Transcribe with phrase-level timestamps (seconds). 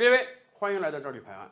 [0.00, 1.46] 列位，欢迎来到这里拍案。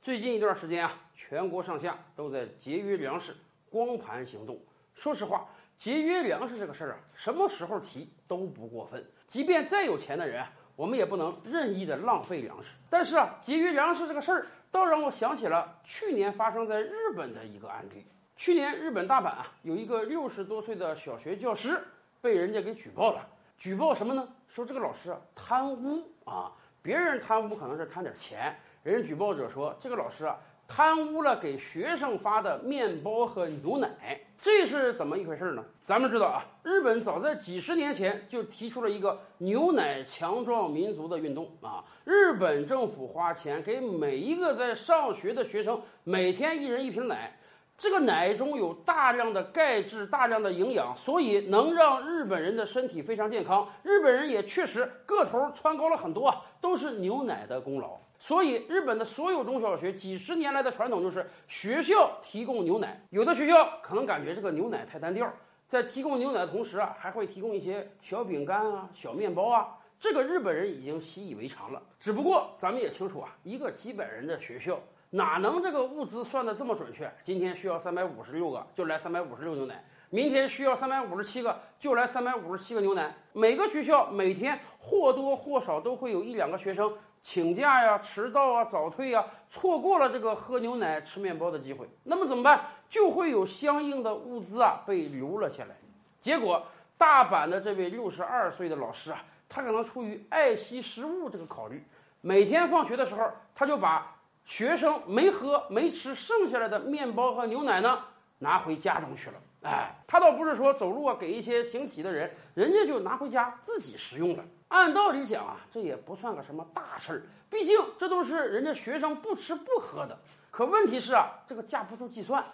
[0.00, 3.36] 最近一段时间啊，全国上下都在节约粮食、
[3.68, 4.58] 光盘行动。
[4.94, 9.06] 说实话，节约粮食这个事儿啊，什么时候提都不过分。
[9.26, 12.70] 即便再有钱的人啊，我们也不能任意的浪费粮食。
[12.88, 18.06] 但是啊，节约粮食这个事儿，倒让我想起了去年发生在日本的一个案例。
[18.36, 21.78] 去年日本大阪啊，有一个六十多岁的小学教师
[22.22, 23.28] 被人家给举报了。
[23.58, 24.26] 举报什么呢？
[24.48, 26.50] 说这个老师啊贪污啊，
[26.82, 30.36] 别人贪污可能是贪点钱，人举报者说这个老师啊
[30.66, 35.64] 贪污了给学生发的面包和牛奶，这是怎么一回事呢？
[35.84, 47.38] 咱们知道啊，日本早在几十年前就提出了一个牛奶强壮民族的运动啊，日本政府花钱给每一个在上学的学生每天一人一瓶奶。
[47.82, 53.68] 这个奶中有大量的钙质、大量的营养，所以能让日本人的身体非常健康。
[53.82, 57.98] 日本人也确实个头儿蹿高了很多啊，都是牛奶的功劳。
[58.20, 63.04] 所以，日本的所有中小学几十年来的传统就是学校提供牛奶。
[63.10, 65.28] 有的学校可能感觉这个牛奶太单调，
[65.66, 69.76] 在提供牛奶的同时啊，还会提供一些小饼干啊、小面包啊。
[70.02, 71.80] 这个日本人已经习以为常了。
[72.00, 74.76] 只不过咱们也清楚啊，一个几百人的学校。
[75.10, 77.08] 哪能这个物资算的这么准确？
[77.22, 79.76] 今天需要三百五十六个，就来三百五十六牛奶；
[80.10, 83.14] 明天需要三百五十七个，就来三百五十七个牛奶。
[83.32, 91.88] 每个学校每天或多或少都会有一两个学生请假呀、迟到啊、早退呀，错过了这个喝牛奶、吃面包的机会。
[92.02, 92.64] 那么怎么办？
[92.88, 95.76] 就会有相应的物资啊被留了下来。
[96.20, 96.66] 结果，
[96.98, 99.22] 大阪的这位六十二岁的老师啊，
[99.52, 101.84] 他可能出于爱惜食物这个考虑，
[102.22, 104.16] 每天放学的时候，他就把。
[104.44, 108.04] 学生没喝没吃剩下来的面包和牛奶呢，
[108.40, 109.36] 拿回家中去了。
[109.62, 114.44] 哎，他倒不是说走路啊给一些行乞的人，人家就拿回家自己食用了。
[114.66, 120.18] 按道理讲啊，这也不算个什么大事儿，毕竟这都是人家学生不吃不喝的。
[120.50, 122.44] 可问题是啊，这个架不住计算。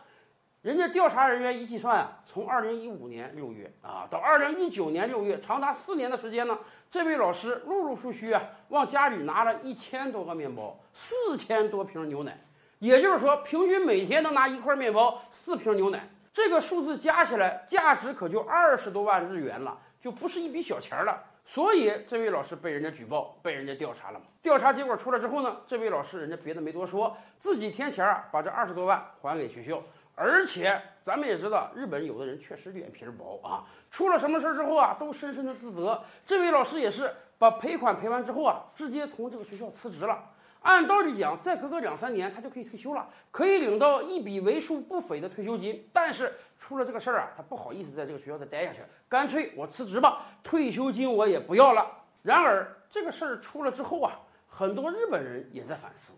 [0.60, 6.58] 人家调查人员一计算啊，从二零一五年六月啊到二零一九年六月，长达四年的时间呢，
[6.90, 12.36] 这位老师陆陆续续啊往家里拿了一千多个面包，四千多瓶牛奶，
[12.80, 21.22] 也就是说，平均每天能拿一块面包、四瓶牛奶，这个数字加起来价值可就二十多万日元了，就不是一笔小钱了。
[21.44, 24.26] 所以这位老师被人家举报，被人家调查了嘛？
[24.42, 29.80] 调查结果出来之后呢，这位老师人家别的没多说，自己添钱啊，把这二十多万还给学校。
[30.18, 36.02] 而且咱们也知道，日本有的人确实脸皮薄啊，出了什么事儿之后啊，都深深的自责。
[36.26, 40.30] 这位老师也是把赔款赔完之后啊，直接从这个学校辞职了。
[40.62, 45.88] 按道理讲，再隔个两三年，他就可以退休了，可以领到一笔为数不菲的退休金。
[45.92, 51.86] 但是出了这个事儿啊，他不好意思在这个学校再待下去，干脆我辞职吧，退休金我也不要了。
[52.22, 56.12] 然而这个事儿出了之后啊，很多日本人也在反思。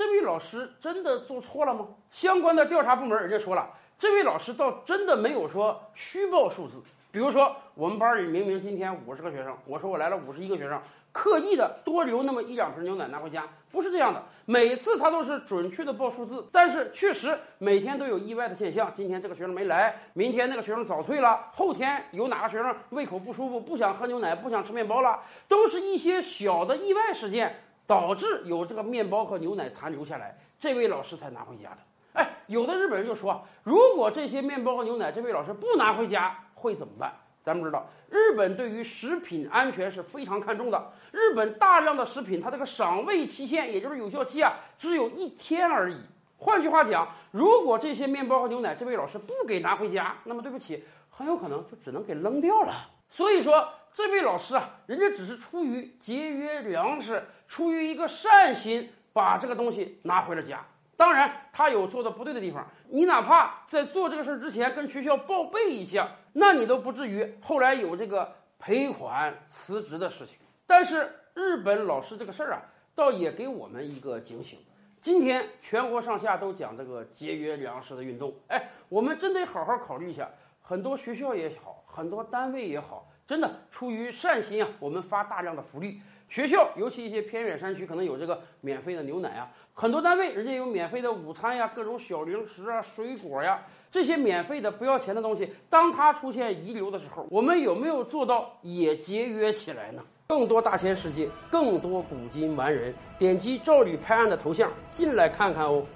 [0.00, 1.86] 这位老师真的做错了吗？
[2.10, 3.68] 相关的调查部门人家说了，
[3.98, 6.82] 这位老师倒真的没有说虚报数字。
[7.12, 10.80] 比如说，我们班里明明今天五十个学生，我说我来了五十一个学生，
[11.12, 14.22] 刻意的多留那么一两瓶牛奶拿回家，不是这样的。
[14.46, 18.90] 每次他都是准确的报数字，但是确实每天都有意外的现象。
[18.94, 27.64] 今天这个学生没来，明天那个学生早退了，后天有哪个学生胃口不舒服，不想喝牛奶，不想吃面包了，都是一些小的意外事件。
[27.90, 31.78] 导致有这个面包和牛奶残留下来，这位老师才拿回家的。
[32.12, 37.12] 哎，有的日本人就说，如果这些面包和牛奶这位老师不拿回家，会怎么办？
[37.42, 40.92] 咱们知道，日本对于食品安全是非常看重的。
[41.10, 45.96] 日本大量的食品，它这个赏味期限，也就是有效期啊，只有一天而已。
[46.36, 52.72] 换句话讲，如果这些面包和牛奶这位老师不给拿回家，那么对不起，很有可能就只能给扔掉了。
[53.08, 53.68] 所以说。
[53.92, 60.64] 这位老师啊，人家只是出于节约粮食，出于一个善心，把这个东西拿回了家。
[60.96, 62.66] 当然，他有做的不对的地方。
[62.88, 70.36] 你哪怕在做这个事儿之前跟学校报备一下，那你都不至于后来有这个赔款辞职的事情。
[70.66, 72.62] 但是日本老师这个事儿啊，
[72.94, 74.58] 倒也给我们一个警醒。
[75.00, 80.30] 今天全国上下都讲这个节约粮食的运动，哎，我们真得好好考虑一下。
[80.60, 83.10] 很多学校也好，很多单位也好。
[83.30, 86.02] 真的出于善心啊，我们发大量的福利。
[86.28, 89.48] 学校尤其一些偏远山区，可能有这个免费的牛奶啊。
[89.72, 100.02] 很多单位人家有免费的午餐呀，各种小零食啊、水果呀，这些免费的不要钱的东西，当它出现遗留的时候，我们有没有做到也节约起来呢？
[100.26, 105.86] 更多大千世界，更多古今完人，点击赵吕拍案的头像进来看看哦。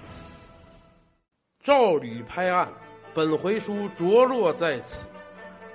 [1.64, 2.68] 赵吕拍案，
[3.12, 5.08] 本回书着落在此。